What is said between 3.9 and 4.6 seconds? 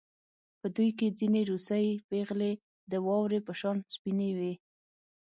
سپینې وې